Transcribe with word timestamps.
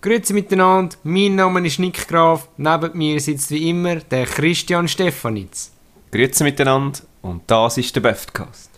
Grüezi 0.00 0.32
miteinander, 0.32 0.96
mein 1.02 1.34
Name 1.34 1.66
ist 1.66 1.80
Nick 1.80 2.06
Graf, 2.06 2.46
neben 2.56 2.96
mir 2.96 3.20
sitzt 3.20 3.50
wie 3.50 3.68
immer 3.68 3.96
der 3.96 4.26
Christian 4.26 4.86
Stefanitz. 4.86 5.72
Grüezi 6.12 6.44
miteinander 6.44 7.00
und 7.20 7.42
das 7.48 7.78
ist 7.78 7.96
der 7.96 8.02
Beftcast. 8.02 8.70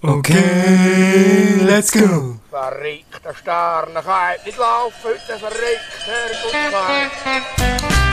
Okay, 0.00 1.56
let's 1.60 1.90
go! 1.90 2.36
Verrückter 2.50 3.34
Sterne, 3.34 4.00
kann 4.00 4.36
nicht 4.46 4.56
laufen, 4.56 4.94
heute 5.02 5.38
verrückter 5.40 5.70
Gutschein. 6.44 8.03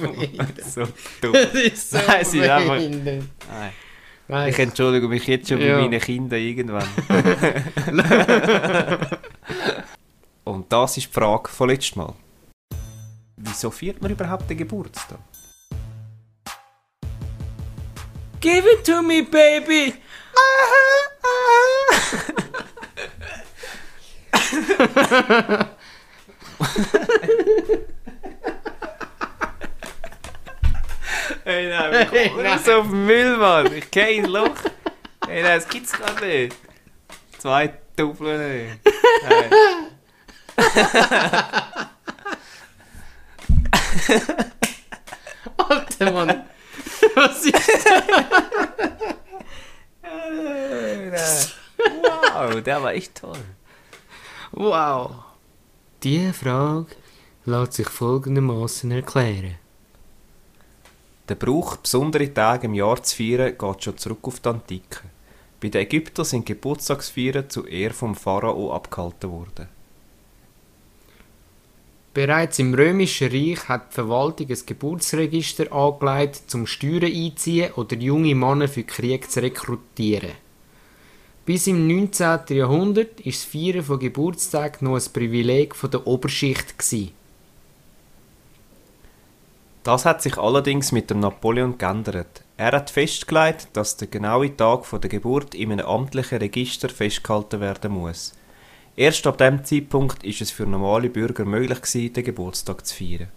Wow. 0.00 0.46
So, 0.64 0.82
dumm. 1.20 1.32
Das 1.52 1.54
ist 1.54 1.90
so 1.90 1.98
Nein, 1.98 2.24
sie 2.24 2.42
einfach- 2.50 2.74
behindert. 2.76 3.24
Nein. 3.50 3.72
Nein, 4.28 4.48
Ich 4.50 4.58
entschuldige 4.58 5.08
mich 5.08 5.26
jetzt 5.26 5.48
schon 5.48 5.58
bei 5.58 5.66
Ja. 5.66 5.80
meinen 5.80 6.00
Kindern 6.00 6.40
irgendwann. 6.40 6.88
und 10.44 10.72
das 10.72 10.96
ist 10.96 11.06
die 11.06 11.12
Frage 11.12 11.48
von 11.48 11.68
letztem 11.68 12.02
Mal. 12.02 12.14
Wieso 13.36 13.70
feiert 13.70 14.02
man 14.02 14.10
überhaupt 14.10 14.50
den 14.50 14.58
Geburtstag? 14.58 15.18
Give 18.40 18.68
it 18.68 18.84
to 18.84 19.00
me, 19.02 19.22
baby! 19.22 19.94
Hey, 31.46 31.68
nein, 31.68 31.92
wir 31.92 32.10
Hey, 32.10 32.30
kommen 32.30 32.58
so 32.58 32.72
auf 32.72 32.88
den 32.88 33.06
Müll, 33.06 33.36
Mann. 33.36 33.72
Ich 33.72 33.88
gehe 33.92 34.14
ins 34.14 34.26
Loch. 34.26 34.50
Hey, 35.24 35.44
nein, 35.44 35.60
das 35.60 35.68
gibt's 35.68 35.92
gar 35.92 36.20
nicht. 36.20 36.56
Zwei. 37.38 37.72
Nein. 37.96 38.80
Alter 45.56 46.10
Mann! 46.10 46.42
Was 47.14 47.44
ist 47.44 47.86
Hey, 50.02 51.10
nein. 51.12 51.46
Wow, 52.02 52.60
der 52.60 52.82
war 52.82 52.92
echt 52.92 53.14
toll. 53.14 53.38
Wow! 54.50 55.12
Diese 56.02 56.32
Frage 56.32 56.86
lässt 57.44 57.74
sich 57.74 57.88
folgendermaßen 57.88 58.90
erklären. 58.90 59.58
Der 61.28 61.34
Brauch, 61.34 61.76
besondere 61.76 62.32
Tage 62.32 62.66
im 62.66 62.74
Jahr 62.74 63.02
zu 63.02 63.16
feiern, 63.16 63.58
geht 63.58 63.84
schon 63.84 63.98
zurück 63.98 64.20
auf 64.22 64.38
die 64.40 64.48
Antike. 64.48 65.00
Bei 65.60 65.68
den 65.68 65.82
Ägyptern 65.82 66.24
sind 66.24 66.46
Geburtstagsfeiern 66.46 67.50
zu 67.50 67.66
Ehr 67.66 67.92
vom 67.92 68.14
Pharao 68.14 68.72
abgehalten 68.72 69.30
worden. 69.30 69.68
Bereits 72.14 72.58
im 72.60 72.72
Römischen 72.72 73.30
Reich 73.30 73.68
hat 73.68 73.90
die 73.90 73.94
Verwaltung 73.96 74.48
ein 74.48 74.58
Geburtsregister 74.64 75.72
angelegt, 75.72 76.42
zum 76.46 76.66
Steuern 76.66 77.12
einziehen 77.12 77.72
oder 77.72 77.96
junge 77.96 78.34
Männer 78.34 78.68
für 78.68 78.82
den 78.82 78.86
Krieg 78.86 79.30
zu 79.30 79.42
rekrutieren. 79.42 80.32
Bis 81.44 81.66
im 81.66 81.86
19. 81.86 82.56
Jahrhundert 82.56 83.20
ist 83.20 83.44
das 83.44 83.52
Feiern 83.52 83.84
von 83.84 83.98
Geburtstagen 83.98 84.86
noch 84.88 84.96
ein 84.96 85.12
Privileg 85.12 85.74
der 85.92 86.06
Oberschicht. 86.06 86.78
Gewesen. 86.78 87.12
Das 89.86 90.04
hat 90.04 90.20
sich 90.20 90.36
allerdings 90.36 90.90
mit 90.90 91.10
dem 91.10 91.20
Napoleon 91.20 91.78
geändert. 91.78 92.42
Er 92.56 92.72
hat 92.72 92.90
festgelegt, 92.90 93.68
dass 93.74 93.96
der 93.96 94.08
genaue 94.08 94.56
Tag 94.56 94.84
von 94.84 95.00
der 95.00 95.08
Geburt 95.08 95.54
in 95.54 95.70
einem 95.70 95.86
amtlichen 95.86 96.38
Register 96.38 96.88
festgehalten 96.88 97.60
werden 97.60 97.92
muss. 97.92 98.34
Erst 98.96 99.28
ab 99.28 99.38
dem 99.38 99.64
Zeitpunkt 99.64 100.24
ist 100.24 100.40
es 100.40 100.50
für 100.50 100.66
normale 100.66 101.08
Bürger 101.08 101.44
möglich 101.44 102.12
den 102.12 102.24
Geburtstag 102.24 102.84
zu 102.84 102.96
feiern. 102.96 103.28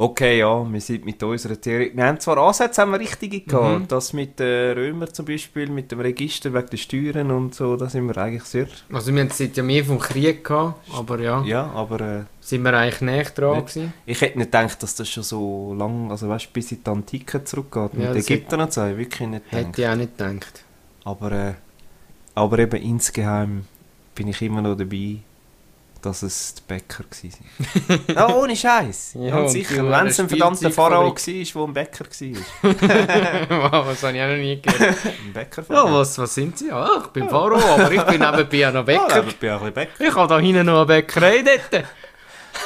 Okay, 0.00 0.38
ja, 0.38 0.64
wir 0.72 0.80
sind 0.80 1.04
mit 1.04 1.20
unserer 1.24 1.60
Theorie. 1.60 1.90
Wir 1.92 2.04
haben 2.06 2.20
zwar 2.20 2.38
Ansätze, 2.38 2.82
haben 2.82 2.92
wir 2.92 3.00
richtige 3.00 3.40
gehabt. 3.40 3.80
Mhm. 3.80 3.88
Das 3.88 4.12
mit 4.12 4.38
den 4.38 4.78
Römern 4.78 5.12
zum 5.12 5.26
Beispiel, 5.26 5.68
mit 5.68 5.90
dem 5.90 5.98
Register 5.98 6.54
wegen 6.54 6.70
der 6.70 6.76
Steuern 6.76 7.32
und 7.32 7.52
so, 7.52 7.76
da 7.76 7.88
sind 7.88 8.06
wir 8.06 8.16
eigentlich 8.16 8.44
sehr. 8.44 8.68
Also 8.92 9.12
wir 9.12 9.24
hatten 9.24 9.50
ja 9.52 9.62
mehr 9.64 9.84
vom 9.84 9.98
Krieg, 9.98 10.44
gehabt, 10.44 10.88
aber 10.94 11.18
ja, 11.18 11.42
Ja, 11.42 11.68
aber 11.74 12.00
äh, 12.00 12.24
sind 12.40 12.62
wir 12.62 12.74
eigentlich 12.74 13.00
näher 13.00 13.24
dran 13.24 13.56
Nicht. 13.56 13.74
gewesen. 13.74 13.92
ich 14.06 14.20
hätte 14.20 14.38
nicht 14.38 14.52
gedacht, 14.52 14.80
dass 14.84 14.94
das 14.94 15.08
schon 15.08 15.24
so 15.24 15.74
lang, 15.76 16.12
also 16.12 16.28
weißt, 16.28 16.52
bis 16.52 16.70
in 16.70 16.84
die 16.84 16.90
Antike 16.90 17.42
zurückgeht. 17.42 17.90
Ja, 17.94 18.12
mit 18.12 18.18
Ägyptern 18.30 18.60
und 18.60 18.72
so, 18.72 18.82
wirklich 18.96 19.28
nicht 19.28 19.50
gedacht. 19.50 19.66
Hätte 19.66 19.82
ich 19.82 19.88
auch 19.88 19.96
nicht 19.96 20.16
gedacht. 20.16 20.64
Aber, 21.02 21.32
äh, 21.32 21.54
aber 22.36 22.60
eben 22.60 22.80
insgeheim 22.80 23.64
bin 24.14 24.28
ich 24.28 24.40
immer 24.42 24.62
noch 24.62 24.76
dabei, 24.76 25.16
dass 26.02 26.22
es 26.22 26.54
die 26.54 26.62
Bäcker 26.66 27.04
waren. 27.04 28.00
ja, 28.14 28.34
ohne 28.34 28.56
Scheiß. 28.56 29.14
Ja, 29.14 29.30
Ganz 29.30 29.46
und 29.46 29.48
sicher. 29.50 29.90
Wenn 29.90 30.06
es 30.06 30.20
ein 30.20 30.28
verdammter 30.28 30.70
Pharao 30.70 31.08
war, 31.08 31.14
der 31.14 31.66
ein 31.66 31.72
Bäcker 31.74 32.04
war. 32.04 33.72
wow, 33.72 33.86
das 33.88 34.02
habe 34.02 34.16
ich 34.16 34.22
auch 34.22 34.28
noch 34.28 34.36
nie 34.36 34.62
gehört. 34.62 34.96
Ein 35.04 35.32
Bäcker 35.32 35.64
Ja, 35.68 35.92
was, 35.92 36.18
was 36.18 36.34
sind 36.34 36.58
Sie? 36.58 36.68
Ja, 36.68 37.02
ich 37.02 37.06
bin 37.08 37.28
Pharao, 37.28 37.58
aber 37.58 37.90
ich 37.92 38.02
bin 38.02 38.20
nebenbei 38.20 38.68
auch 38.68 38.72
noch 38.72 38.88
Ja, 38.88 39.06
Bäcker. 39.06 39.54
aber 39.54 39.68
ich 39.68 39.74
Bäcker. 39.74 40.04
Ich 40.04 40.14
habe 40.14 40.28
da 40.28 40.38
hinten 40.38 40.66
noch 40.66 40.76
eine 40.76 40.86
Bäckerei 40.86 41.42
dort. 41.42 41.84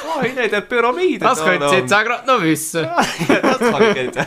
Oh, 0.06 0.20
hinten 0.22 0.38
in 0.38 0.50
der 0.50 0.60
Pyramide. 0.62 1.18
Das 1.24 1.38
da, 1.38 1.44
könnt 1.44 1.62
ihr 1.62 1.78
jetzt 1.78 1.92
auch 1.92 2.04
gerade 2.04 2.26
noch 2.26 2.42
wissen. 2.42 2.82
Ja, 2.84 3.04
das 3.42 3.58
kann 3.58 3.82
ich 3.82 3.94
nicht. 3.94 4.18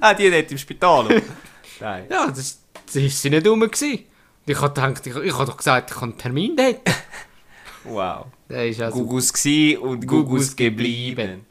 ah, 0.00 0.14
die 0.14 0.30
nicht 0.30 0.52
im 0.52 0.58
Spital. 0.58 1.22
Nein. 1.80 2.06
Ja, 2.10 2.26
das, 2.28 2.58
das 2.88 3.02
ist 3.02 3.22
sie 3.22 3.30
nicht 3.30 3.46
rum. 3.46 3.60
Gewesen. 3.60 4.04
Ich 4.46 4.60
habe 4.60 4.72
gedacht, 4.72 5.06
ich, 5.06 5.14
ich 5.14 5.34
habe 5.34 5.46
doch 5.46 5.56
gesagt, 5.56 5.90
ich 5.90 5.96
habe 5.96 6.06
einen 6.06 6.18
Termin 6.18 6.56
dort. 6.56 6.80
Wow. 7.84 8.26
Der 8.50 8.68
ist 8.68 8.82
also... 8.82 8.98
Gugus 8.98 9.32
gsi 9.32 9.78
und 9.80 10.06
Gugus 10.06 10.28
Gugus 10.28 10.56
geblieben. 10.56 11.46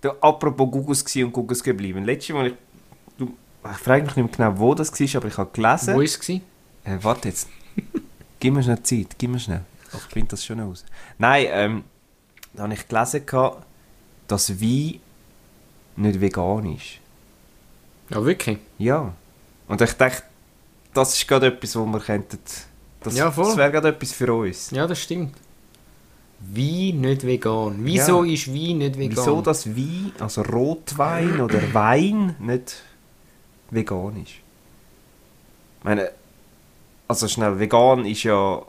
Du, 0.00 0.10
apropos 0.20 0.70
Gugus 0.70 1.04
gsi 1.04 1.22
und 1.22 1.32
Gugus 1.32 1.62
geblieben. 1.62 2.04
Letztes 2.04 2.34
Mal, 2.34 2.48
ich, 2.48 2.54
du, 3.16 3.36
ich 3.70 3.76
frage 3.76 4.04
mich 4.04 4.16
nicht 4.16 4.38
mehr 4.38 4.48
genau, 4.48 4.58
wo 4.58 4.74
das 4.74 4.90
war, 4.90 5.16
aber 5.20 5.28
ich 5.28 5.38
habe 5.38 5.50
gelesen. 5.52 5.94
Wo 5.94 5.98
war 5.98 6.02
es? 6.02 6.28
Äh, 6.28 6.40
warte 7.02 7.28
jetzt. 7.28 7.48
gib 8.40 8.54
mir 8.54 8.62
schnell 8.62 8.82
Zeit, 8.82 9.16
gib 9.18 9.30
mir 9.30 9.38
schnell. 9.38 9.62
Ich 9.92 10.12
finde 10.12 10.28
das 10.28 10.44
schon 10.44 10.60
aus. 10.60 10.84
Nein, 11.18 11.46
ähm, 11.50 11.84
da 12.52 12.64
habe 12.64 12.74
ich 12.74 12.88
gelesen, 12.88 13.22
dass 14.26 14.60
Wein 14.60 15.00
nicht 15.96 16.20
vegan 16.20 16.74
ist. 16.74 17.00
Ja, 18.10 18.24
wirklich? 18.24 18.58
Ja. 18.78 19.14
Und 19.68 19.80
ich 19.80 19.92
dachte, 19.92 20.22
das 20.96 21.14
ist 21.14 21.26
gerade 21.28 21.46
etwas, 21.48 21.76
wo 21.76 21.84
wir 21.86 22.00
könnten... 22.00 22.38
Das, 23.00 23.16
Ja, 23.16 23.30
voll. 23.30 23.44
das 23.46 23.56
wäre 23.56 23.70
gerade 23.70 23.88
etwas 23.88 24.12
für 24.12 24.32
uns. 24.32 24.70
Ja, 24.70 24.86
das 24.86 25.00
stimmt. 25.00 25.34
Wein 26.40 27.00
nicht 27.00 27.24
vegan. 27.26 27.76
Wieso 27.80 28.22
ist 28.24 28.48
Wein 28.48 28.78
nicht 28.78 28.98
vegan? 28.98 29.16
Wieso 29.16 29.40
das 29.42 29.66
Wein, 29.76 30.12
also 30.18 30.42
Rotwein 30.42 31.40
oder 31.40 31.60
Wein, 31.72 32.36
nicht 32.40 32.82
vegan 33.70 34.16
ist? 34.22 34.32
Ich 35.78 35.84
meine, 35.84 36.10
also 37.08 37.26
schnell, 37.28 37.58
vegan 37.58 38.04
ist 38.04 38.24
ja, 38.24 38.60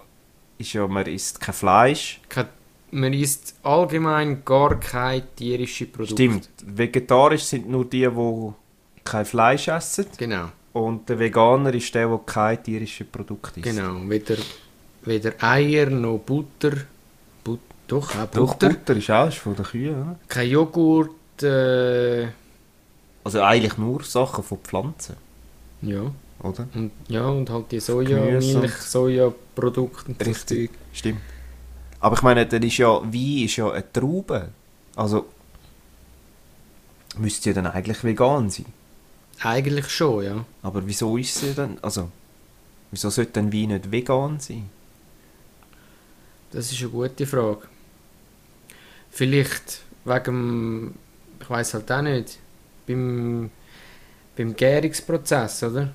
ist 0.57 0.73
ja 0.73 0.87
man 0.87 1.05
isst 1.07 1.39
kein 1.41 1.55
Fleisch. 1.55 2.21
Kein- 2.29 2.47
Man 2.91 3.11
isst 3.13 3.55
allgemein 3.63 4.45
gar 4.45 4.79
keine 4.79 5.23
tierischen 5.35 5.91
Produkte. 5.91 6.13
Stimmt, 6.15 6.49
vegetarisch 6.63 7.43
sind 7.43 7.67
nur 7.69 7.83
die, 7.85 8.07
die 8.07 8.53
kein 9.03 9.25
Fleisch 9.25 9.67
essen. 9.67 10.05
Genau, 10.17 10.45
Und 10.85 11.09
der 11.09 11.17
Veganer 11.19 11.73
ist 11.73 11.93
der, 11.95 12.07
der 12.07 12.19
kein 12.25 12.63
tierisches 12.63 13.07
Produkt 13.07 13.57
isst. 13.57 13.63
genau. 13.63 14.01
Weder, 14.09 14.37
weder 15.03 15.33
Eier 15.41 15.89
noch 15.89 16.19
Butter. 16.19 16.73
But 17.43 17.59
doch, 17.87 18.15
auch 18.15 18.27
Doch, 18.27 18.53
Butter. 18.55 18.69
Butter 18.69 18.95
ist 18.95 19.09
auch 19.09 19.27
ist 19.27 19.37
von 19.37 19.55
den 19.55 19.65
Kühen, 19.65 19.95
oder? 20.01 20.19
Kein 20.27 20.49
Joghurt. 20.49 21.43
Äh, 21.43 22.27
Also 23.23 23.41
eigentlich 23.41 23.77
nur 23.77 24.03
Sachen 24.03 24.43
von 24.43 24.57
Pflanzen, 24.59 25.15
ja. 25.81 26.01
oder? 26.41 26.67
Und, 26.73 26.91
ja, 27.07 27.25
und 27.27 27.49
halt 27.49 27.71
die 27.71 27.79
Soja, 27.79 28.19
Milch, 28.19 28.73
Sojaprodukte 28.73 30.25
Richtig. 30.25 30.71
Stimmt. 30.93 31.21
Aber 31.99 32.15
ich 32.15 32.21
meine, 32.21 32.45
dann 32.45 32.61
ist 32.63 32.77
ja, 32.77 33.01
Wein 33.01 33.45
ist 33.45 33.55
ja 33.55 33.71
eine 33.71 33.91
Traube. 33.91 34.49
Also 34.95 35.25
müsste 37.17 37.49
ja 37.49 37.55
dann 37.55 37.67
eigentlich 37.67 38.03
vegan 38.03 38.49
sein. 38.49 38.65
Eigentlich 39.41 39.89
schon, 39.89 40.23
ja. 40.23 40.45
Aber 40.63 40.85
wieso 40.85 41.17
ist 41.17 41.35
sie 41.35 41.53
dann, 41.53 41.77
also 41.81 42.09
wieso 42.91 43.09
sollte 43.09 43.33
denn 43.33 43.53
Wein 43.53 43.69
nicht 43.69 43.91
vegan 43.91 44.39
sein? 44.39 44.69
Das 46.51 46.71
ist 46.71 46.79
eine 46.81 46.89
gute 46.89 47.25
Frage. 47.27 47.61
Vielleicht, 49.11 49.81
wegen 50.05 50.93
ich 51.39 51.49
weiß 51.49 51.73
halt 51.75 51.91
auch 51.91 52.01
nicht, 52.01 52.39
beim, 52.87 53.49
beim 54.35 54.55
Gärungsprozess, 54.55 55.63
oder? 55.63 55.93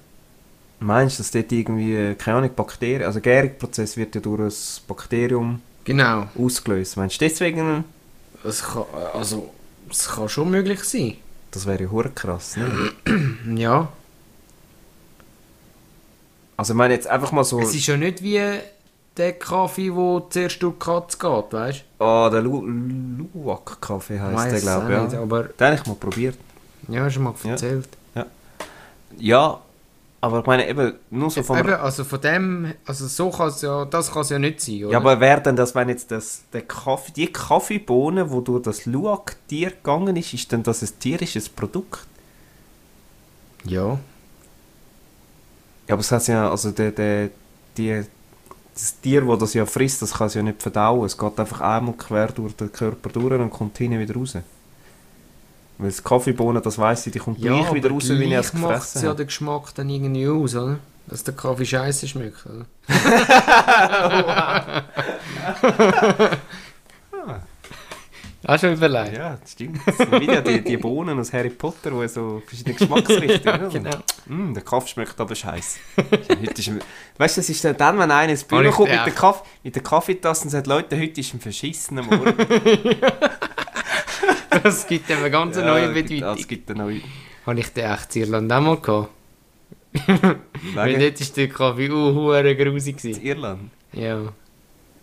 Meinst 0.80 1.18
du, 1.18 1.22
dass 1.22 1.30
dort 1.30 1.52
irgendwie, 1.52 2.14
keine 2.16 2.38
Ahnung, 2.38 2.50
Bakterien, 2.54 3.04
also 3.04 3.20
Gärungsprozess 3.20 3.96
wird 3.96 4.14
ja 4.14 4.20
durch 4.20 4.40
ein 4.40 4.82
Bakterium 4.88 5.60
Genau. 5.84 6.28
ausgelöst. 6.38 6.96
Meinst 6.96 7.20
du 7.20 7.24
deswegen, 7.24 7.84
Es 8.44 8.62
kann, 8.62 8.84
also, 9.14 9.52
es 9.90 10.08
kann 10.08 10.28
schon 10.28 10.50
möglich 10.50 10.82
sein. 10.84 11.16
Das 11.52 11.66
wäre 11.66 11.82
ja 11.84 11.90
krass, 12.14 12.56
ne? 12.56 12.66
Ja. 13.56 13.88
Also 16.56 16.72
ich 16.74 16.76
meine 16.76 16.94
jetzt 16.94 17.06
einfach 17.06 17.32
mal 17.32 17.44
so, 17.44 17.60
Es 17.60 17.74
ist 17.74 17.86
ja 17.86 17.96
nicht 17.96 18.22
wie 18.22 18.40
der 19.16 19.32
Kaffee, 19.34 19.90
der 19.90 20.22
zuerst 20.30 20.62
durch 20.62 20.74
die 20.74 20.78
Katze 20.84 21.18
geht, 21.18 21.52
weißt 21.52 21.84
ah, 21.98 22.30
der 22.30 22.42
Lu 22.42 22.64
Luwak-Kaffee 22.66 24.18
du? 24.18 24.22
heisst 24.22 24.52
der, 24.52 24.60
glaube 24.60 24.84
ich, 24.86 24.90
ja. 24.98 25.04
nicht, 25.04 25.14
aber 25.16 25.42
Den 25.44 25.66
habe 25.66 25.76
ich 25.76 25.86
mal 25.86 25.94
probiert. 25.96 26.36
ja, 26.88 27.04
hast 27.04 27.16
du 27.16 27.20
mal 27.20 27.34
Ja. 27.44 27.50
erzählt. 27.50 27.88
Ja, 29.18 29.60
aber 30.22 30.38
ich 30.38 30.46
meine 30.46 30.68
eben, 30.68 30.94
nur 31.10 31.30
so 31.30 31.42
vom... 31.42 31.58
Eben, 31.58 31.74
also 31.74 32.04
von 32.04 32.20
dem, 32.20 32.72
also 32.86 33.08
so 33.08 33.28
kann 33.30 33.48
es 33.48 33.60
ja, 33.60 33.84
das 33.84 34.12
kann 34.12 34.22
es 34.22 34.30
ja 34.30 34.38
nicht 34.38 34.60
sein, 34.60 34.84
oder? 34.84 34.92
Ja, 34.92 34.98
aber 34.98 35.18
wäre 35.18 35.40
denn 35.42 35.56
das, 35.56 35.74
wenn 35.74 35.88
jetzt 35.88 36.12
das, 36.12 36.44
der 36.52 36.62
Kaffee, 36.62 37.10
die 37.10 37.26
Kaffeebohne, 37.26 38.30
wo 38.30 38.40
durch 38.40 38.62
das 38.62 38.86
Luwak-Tier 38.86 39.70
gegangen 39.70 40.14
ist, 40.14 40.32
ist 40.32 40.52
denn 40.52 40.62
das 40.62 40.80
ein 40.80 40.90
tierisches 41.00 41.48
Produkt? 41.48 42.06
Ja. 43.64 43.98
Ja, 45.88 45.94
aber 45.94 46.00
es 46.00 46.12
hat 46.12 46.28
ja, 46.28 46.48
also 46.48 46.70
der, 46.70 46.92
der, 46.92 47.30
die, 47.76 48.04
das 48.74 49.00
Tier, 49.00 49.22
das 49.22 49.38
das 49.40 49.54
ja 49.54 49.66
frisst, 49.66 50.02
das 50.02 50.14
kann 50.14 50.28
es 50.28 50.34
ja 50.34 50.42
nicht 50.44 50.62
verdauen. 50.62 51.04
Es 51.04 51.18
geht 51.18 51.40
einfach 51.40 51.60
einmal 51.62 51.96
quer 51.96 52.28
durch 52.28 52.54
den 52.54 52.70
Körper 52.70 53.10
durch 53.10 53.40
und 53.40 53.50
kommt 53.50 53.76
hinten 53.76 53.98
wieder 53.98 54.14
raus. 54.14 54.36
Weil 55.82 55.90
das 55.90 56.04
Kaffeebohne, 56.04 56.60
das 56.60 56.78
weiss 56.78 57.04
ich, 57.06 57.12
die 57.12 57.18
kommt 57.18 57.40
Ja, 57.40 57.56
gleich 57.58 57.74
wieder 57.74 57.90
raus, 57.90 58.08
wie 58.08 58.32
er 58.32 58.40
es 58.40 58.52
gefressen 58.52 59.02
ja 59.02 59.10
hat. 59.10 59.18
den 59.18 59.26
Geschmack 59.26 59.74
dann 59.74 59.90
irgendwie 59.90 60.28
aus, 60.28 60.54
oder? 60.54 60.78
Dass 61.08 61.24
der 61.24 61.34
Kaffee 61.34 61.66
scheiße 61.66 62.06
schmeckt, 62.06 62.46
oder? 62.46 62.66
Hast 68.44 68.64
du 68.64 68.68
schon 68.68 68.76
überlegt? 68.76 69.16
Ja, 69.16 69.38
das 69.40 69.52
stimmt. 69.52 69.78
Das 69.86 69.96
sind 69.96 70.10
wieder 70.20 70.42
die, 70.42 70.62
die 70.62 70.76
Bohnen 70.76 71.16
aus 71.20 71.32
Harry 71.32 71.50
Potter, 71.50 71.92
die 71.92 72.08
so 72.08 72.42
verschiedene 72.44 72.74
Geschmacksrichtungen 72.74 73.40
Ja, 73.44 73.52
haben. 73.52 73.70
genau. 73.72 73.96
Mm, 74.26 74.52
der 74.54 74.64
Kaffee 74.64 74.88
schmeckt 74.88 75.20
aber 75.20 75.34
scheiße. 75.36 75.78
Heute 75.96 76.60
ist, 76.60 76.70
weißt 77.18 77.36
du, 77.36 77.40
das 77.40 77.48
ist 77.48 77.64
dann, 77.64 77.98
wenn 78.00 78.10
einer 78.10 78.32
ins 78.32 78.42
Büro 78.42 78.62
ich 78.62 78.72
kommt 78.72 78.90
mit 78.90 78.98
der, 79.06 79.12
Kaff 79.12 79.44
mit 79.62 79.76
der 79.76 79.82
Kaffeetasse 79.84 80.44
und 80.44 80.50
sagt, 80.50 80.66
Leute, 80.66 80.98
heute 80.98 81.20
ist 81.20 81.32
ein 81.34 81.40
verschissener 81.40 82.02
Morgen. 82.02 82.34
Das 84.62 84.86
gibt 84.86 85.08
eben 85.10 85.20
eine 85.20 85.30
ganz 85.30 85.56
Ja, 85.56 85.64
neue 85.64 85.88
Bedeutung. 85.92 86.20
Das 86.20 86.46
gibt 86.46 86.70
eine 86.70 86.82
neue... 86.82 87.00
Habe 87.46 87.58
ich 87.60 87.68
den 87.70 87.90
echt 87.90 88.14
in 88.16 88.22
Irland 88.22 88.52
auch 88.52 88.60
mal 88.60 88.76
gehabt? 88.80 89.08
Weil 90.74 90.98
dort 90.98 91.20
war 91.20 91.26
der 91.36 91.48
Kaffee 91.48 91.90
uh, 91.90 92.14
hure 92.14 92.56
grusig. 92.56 93.04
in. 93.04 93.20
Irland. 93.22 93.70
Ja. 93.92 94.20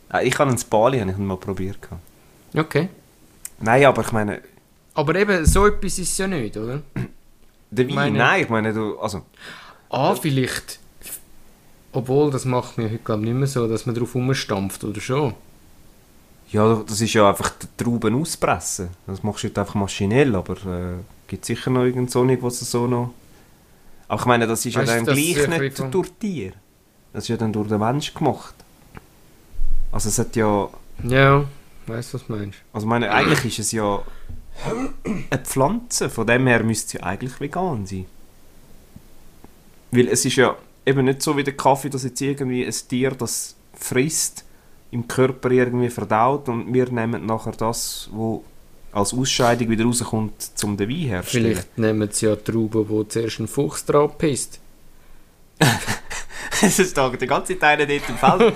Ah, 0.09 0.21
ich 0.21 0.37
habe 0.39 0.49
einen 0.49 0.59
Bali, 0.69 0.99
habe 0.99 1.11
ich 1.11 1.17
mal 1.17 1.37
probiert. 1.37 1.77
Okay. 2.55 2.89
Nein, 3.59 3.85
aber 3.85 4.01
ich 4.01 4.11
meine, 4.11 4.41
Aber 4.95 5.15
eben, 5.15 5.45
so 5.45 5.67
etwas 5.67 5.99
ist 5.99 6.11
es 6.11 6.17
ja 6.17 6.27
nicht, 6.27 6.57
oder? 6.57 6.81
der 7.71 7.87
Wein, 7.89 7.95
Meine- 7.95 8.17
nein, 8.17 8.41
ich 8.43 8.49
meine, 8.49 8.73
du, 8.73 8.97
also, 8.99 9.21
Ah, 9.89 10.15
vielleicht. 10.15 10.79
Obwohl, 11.91 12.31
das 12.31 12.45
macht 12.45 12.77
man 12.77 12.87
heute 12.89 12.99
glaube 12.99 13.21
ich 13.23 13.29
nicht 13.29 13.37
mehr 13.37 13.47
so, 13.47 13.67
dass 13.67 13.85
man 13.85 13.95
drauf 13.95 14.15
rumstampft, 14.15 14.83
oder 14.83 15.01
schon? 15.01 15.33
Ja, 16.51 16.83
das 16.87 17.01
ist 17.01 17.13
ja 17.13 17.29
einfach 17.29 17.51
die 17.51 17.83
Trauben 17.83 18.19
auspressen. 18.19 18.89
Das 19.07 19.23
machst 19.23 19.43
du 19.43 19.47
heute 19.47 19.61
einfach 19.61 19.75
maschinell, 19.75 20.35
aber 20.35 20.53
äh, 20.53 20.97
gibt 21.27 21.45
sicher 21.45 21.69
noch 21.69 21.81
irgendeine 21.83 22.09
Sonne, 22.09 22.41
was 22.41 22.59
so 22.59 22.87
noch... 22.87 23.13
Aber 24.07 24.19
ich 24.21 24.25
meine, 24.25 24.47
das 24.47 24.65
ist 24.65 24.75
Weißt 24.75 24.87
ja 24.89 24.95
dann 24.95 25.05
gleich 25.05 25.47
nicht 25.47 25.59
bisschen- 25.59 25.91
durch 25.91 26.09
Tier. 26.19 26.53
Das 27.13 27.23
ist 27.25 27.27
ja 27.29 27.37
dann 27.37 27.53
durch 27.53 27.67
den 27.67 27.79
Mensch 27.79 28.13
gemacht. 28.13 28.55
Also 29.91 30.09
es 30.09 30.17
hat 30.17 30.35
ja... 30.35 30.69
Ja, 31.03 31.45
weißt 31.87 32.13
du, 32.13 32.17
was 32.19 32.27
du 32.27 32.35
meinst? 32.35 32.59
Also 32.73 32.85
ich 32.87 32.89
meine, 32.89 33.11
eigentlich 33.11 33.45
ist 33.45 33.59
es 33.59 33.71
ja 33.71 34.01
eine 34.65 35.43
Pflanze, 35.43 36.09
von 36.09 36.25
dem 36.27 36.47
her 36.47 36.63
müsste 36.63 36.85
es 36.87 36.93
ja 36.93 37.03
eigentlich 37.03 37.39
vegan 37.39 37.85
sein. 37.85 38.05
Weil 39.91 40.07
es 40.07 40.25
ist 40.25 40.35
ja 40.35 40.55
eben 40.85 41.05
nicht 41.05 41.21
so 41.21 41.37
wie 41.37 41.43
der 41.43 41.55
Kaffee, 41.55 41.89
dass 41.89 42.03
jetzt 42.03 42.21
irgendwie 42.21 42.65
ein 42.65 42.73
Tier 42.89 43.11
das 43.11 43.55
frisst, 43.73 44.43
im 44.91 45.07
Körper 45.07 45.51
irgendwie 45.51 45.89
verdaut 45.89 46.49
und 46.49 46.73
wir 46.73 46.89
nehmen 46.91 47.25
nachher 47.25 47.51
das, 47.51 48.09
wo 48.11 48.43
als 48.91 49.13
Ausscheidung 49.13 49.69
wieder 49.69 49.85
rauskommt, 49.85 50.41
zum 50.57 50.75
den 50.75 50.89
Wein 50.89 50.95
herzustellen. 51.07 51.45
Vielleicht 51.53 51.77
nehmen 51.77 52.09
sie 52.11 52.25
ja 52.25 52.35
Trauben, 52.35 52.89
wo 52.89 53.03
zuerst 53.03 53.39
ein 53.39 53.47
Fuchs 53.47 53.85
drauf 53.85 54.17
pisst. 54.17 54.59
es 56.61 56.79
ist 56.79 56.97
da 56.97 57.09
die 57.09 57.27
ganze 57.27 57.61
einer 57.61 57.85
dort 57.85 58.09
im 58.09 58.17
Feld. 58.17 58.53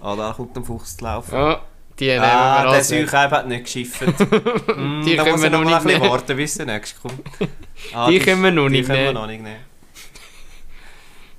ah, 0.00 0.16
da 0.16 0.32
kommt 0.32 0.56
ein 0.56 0.64
Fuchs 0.64 0.96
zu 0.96 1.04
laufen. 1.04 1.34
Ja, 1.34 1.60
die 1.98 2.06
nehmen 2.06 2.20
Ah, 2.22 2.62
wir 2.62 2.70
der 2.70 2.78
also. 2.78 2.94
Säucheib 2.96 3.30
hat 3.30 3.48
nicht 3.48 3.64
geschifft. 3.64 4.00
mm, 4.76 5.02
Die 5.04 5.16
da 5.16 5.24
können 5.24 5.42
wir 5.42 5.50
noch 5.50 5.58
noch 5.62 5.64
nicht 5.70 5.82
bisschen 5.82 6.00
nehmen. 6.00 6.10
warten, 6.10 6.36
bis 6.36 6.54
der 6.54 6.66
nächste 6.66 7.00
kommt. 7.00 7.20
Ah, 7.92 8.08
Die 8.08 8.18
können 8.20 8.42
wir 8.42 8.50
noch 8.52 8.68
die 8.68 8.76
nicht 8.78 8.86
können 8.86 9.04
wir 9.04 9.12
noch 9.12 9.26
nicht 9.26 9.42
nehmen. 9.42 9.60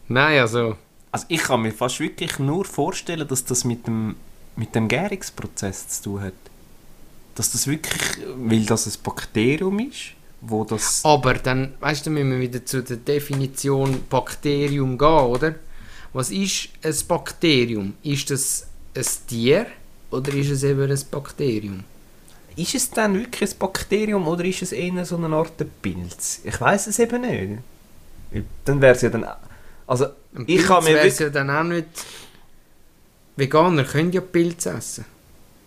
Nein, 0.07 0.39
also. 0.39 0.77
Also 1.11 1.25
ich 1.29 1.41
kann 1.41 1.61
mir 1.61 1.71
fast 1.71 1.99
wirklich 1.99 2.37
nur 2.39 2.65
vorstellen, 2.65 3.27
dass 3.27 3.43
das 3.45 3.63
mit 3.63 3.87
dem, 3.87 4.15
mit 4.55 4.73
dem 4.75 4.87
Gärungsprozess 4.87 5.87
zu 5.87 6.03
tun 6.03 6.21
hat. 6.21 6.33
Dass 7.35 7.51
das 7.51 7.67
wirklich, 7.67 8.01
weil 8.37 8.65
das 8.65 8.87
ein 8.87 8.93
Bakterium 9.03 9.79
ist, 9.79 10.13
wo 10.41 10.63
das... 10.63 11.03
Aber 11.03 11.33
dann, 11.33 11.73
weißt 11.79 12.05
du, 12.05 12.09
müssen 12.09 12.31
wir 12.31 12.39
wieder 12.39 12.65
zu 12.65 12.81
der 12.81 12.97
Definition 12.97 14.03
Bakterium 14.09 14.97
gehen, 14.97 15.07
oder? 15.07 15.55
Was 16.13 16.31
ist 16.31 16.69
ein 16.81 16.95
Bakterium? 17.07 17.93
Ist 18.03 18.31
das 18.31 18.67
ein 18.95 19.05
Tier 19.27 19.65
oder 20.11 20.33
ist 20.33 20.49
es 20.49 20.63
eben 20.63 20.89
ein 20.89 20.99
Bakterium? 21.11 21.83
Ist 22.55 22.73
es 22.73 22.89
dann 22.89 23.15
wirklich 23.15 23.51
ein 23.51 23.57
Bakterium 23.59 24.25
oder 24.27 24.45
ist 24.45 24.61
es 24.61 24.71
eher 24.71 25.05
so 25.05 25.17
eine 25.17 25.35
Art 25.35 25.61
Pilz? 25.81 26.39
Ich 26.45 26.61
weiß 26.61 26.87
es 26.87 26.99
eben 26.99 27.21
nicht. 27.21 28.45
Dann 28.63 28.81
wäre 28.81 28.95
es 28.95 29.01
ja 29.01 29.09
dann... 29.09 29.25
Also 29.85 30.05
Ein 30.33 30.45
ich 30.47 30.63
kann 30.63 30.83
mir 30.85 30.93
wirklich... 30.93 31.19
ja 31.19 31.29
dann 31.29 31.49
auch 31.49 31.63
nicht... 31.63 31.85
Veganer 33.35 33.83
können 33.83 34.11
ja 34.11 34.21
Pilze 34.21 34.71
essen. 34.71 35.05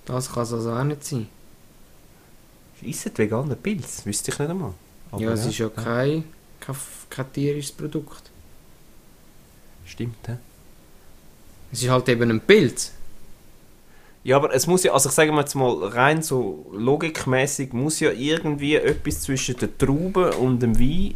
Das 0.07 0.33
kann 0.33 0.43
es 0.45 0.53
also 0.53 0.73
auch 0.73 0.85
nicht 0.85 1.05
sein. 1.05 1.29
Ist 2.81 3.07
es 3.07 3.19
veganer 3.19 3.57
Pilz? 3.57 4.07
Wüsste 4.07 4.31
ich 4.31 4.39
nicht 4.39 4.51
einmal. 4.51 4.73
Aber 5.11 5.23
ja, 5.23 5.33
es 5.33 5.47
ist 5.47 5.59
ja 5.59 5.69
kein, 5.69 6.25
kein, 6.61 6.77
kein 7.11 7.33
tierisches 7.33 7.73
Produkt. 7.73 8.31
Stimmt, 9.85 10.17
ja. 10.27 10.39
Es 11.73 11.83
ist 11.83 11.91
halt 11.91 12.09
eben 12.09 12.31
ein 12.31 12.41
Pilz. 12.41 12.93
Ja, 14.25 14.37
aber 14.37 14.55
es 14.55 14.67
muss 14.67 14.83
ja, 14.85 14.93
also 14.93 15.09
ich 15.09 15.15
sage 15.15 15.33
mal 15.33 15.41
jetzt 15.41 15.55
mal 15.55 15.85
rein 15.89 16.23
so 16.23 16.67
logikmäßig 16.73 17.73
muss 17.73 18.01
ja 18.01 18.11
irgendwie 18.11 18.75
etwas 18.75 19.23
zwischen 19.23 19.57
der 19.57 19.77
Traube 19.79 20.33
und 20.33 20.61
dem 20.61 20.79
Wein 20.79 21.15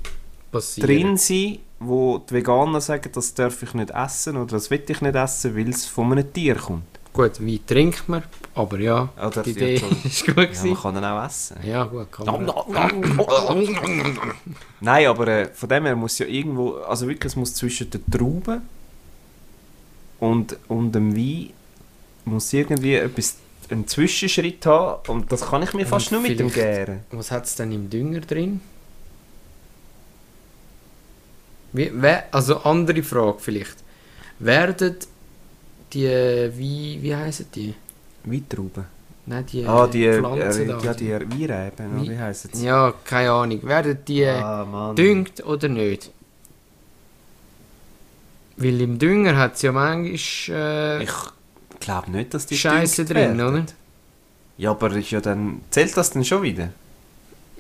Passiert. 0.51 0.87
drin 0.87 1.17
sein, 1.17 1.59
wo 1.85 2.19
die 2.19 2.35
Veganer 2.35 2.81
sagen, 2.81 3.11
das 3.13 3.35
darf 3.35 3.63
ich 3.63 3.75
nicht 3.75 3.91
essen 3.91 4.37
oder 4.37 4.53
das 4.53 4.71
will 4.71 4.83
ich 4.87 5.01
nicht 5.01 5.15
essen, 5.15 5.57
weil 5.57 5.69
es 5.69 5.87
von 5.87 6.13
einem 6.13 6.33
Tier 6.33 6.57
kommt. 6.57 6.85
Gut, 7.13 7.41
Wein 7.47 7.61
trinkt 7.67 8.09
man, 8.09 8.23
aber 8.55 8.79
ja, 8.81 9.11
Oder 9.19 9.43
die 9.43 9.51
Idee 9.51 9.77
ja, 9.77 9.87
ist 10.05 10.25
gut 10.25 10.37
Ja, 10.37 10.45
gewesen. 10.45 10.71
man 10.71 10.81
kann 10.81 10.97
ihn 10.97 11.05
auch 11.05 11.27
essen. 11.27 11.57
Ja, 11.63 11.85
gut, 11.85 12.11
kann 12.11 12.25
man. 12.27 12.51
Nein, 14.81 15.07
aber 15.07 15.29
äh, 15.29 15.47
von 15.53 15.69
dem 15.69 15.85
her 15.85 15.95
muss 15.97 16.19
ja 16.19 16.27
irgendwo, 16.27 16.77
also 16.79 17.07
wirklich, 17.07 17.33
es 17.33 17.37
muss 17.37 17.55
zwischen 17.55 17.91
der 17.91 18.01
Traube 18.11 18.63
und, 20.21 20.57
und 20.69 20.93
dem 20.93 21.15
Wein 21.15 21.51
muss 22.25 22.53
irgendwie 22.53 22.95
etwas, 22.95 23.37
einen 23.71 23.87
Zwischenschritt 23.87 24.65
haben 24.67 25.01
und 25.09 25.31
das 25.31 25.43
kann 25.43 25.63
ich 25.63 25.75
mir 25.75 25.87
fast 25.87 26.13
Und 26.13 26.21
nur 26.21 26.29
mit 26.29 26.41
dem 26.41 26.51
Gären. 26.51 27.01
Was 27.11 27.31
hat 27.31 27.45
es 27.45 27.57
denn 27.57 27.73
im 27.73 27.91
Dünger 27.91 28.21
drin? 28.21 28.61
Wie, 31.73 31.91
wer, 31.95 32.25
also 32.33 32.59
andere 32.59 33.03
Frage 33.03 33.39
vielleicht. 33.39 33.77
Werden 34.39 34.97
die, 35.93 36.07
wie, 36.57 36.99
wie 37.03 37.15
heissen 37.17 37.47
die? 37.55 37.75
Weintrauben. 38.25 38.85
Nein, 39.25 39.47
die 39.47 39.65
Ah, 39.67 39.87
die, 39.87 40.05
äh, 40.07 40.19
Pflanzen 40.19 40.69
da. 40.69 40.79
ja, 40.81 40.95
die 40.95 41.11
Weinreben, 41.13 42.03
Wie- 42.03 42.11
wie 42.11 42.19
heisst 42.19 42.53
es? 42.53 42.63
Ja, 42.63 42.93
keine 43.05 43.31
Ahnung. 43.31 43.63
Werden 43.63 43.99
die 44.07 44.27
ah, 44.27 44.65
Mann. 44.65 44.97
düngt 44.97 45.45
oder 45.45 45.69
nicht? 45.69 46.11
Weil 48.57 48.81
im 48.81 48.99
Dünger 48.99 49.37
hat 49.37 49.55
es 49.55 49.63
ja 49.63 49.73
manchmal 49.73 51.01
äh, 51.01 51.03
Ich 51.05 51.11
glaube 51.81 52.11
nicht, 52.11 52.35
dass 52.35 52.47
die 52.47 52.57
Scheiße 52.57 53.05
drin, 53.05 53.39
werden. 53.39 53.41
oder? 53.41 53.65
Ja, 54.59 54.71
aber 54.73 54.93
ist 54.97 55.11
ja 55.11 55.21
dann, 55.21 55.61
zählt 55.71 55.97
das 55.97 56.11
denn 56.11 56.25
schon 56.25 56.43
wieder? 56.43 56.69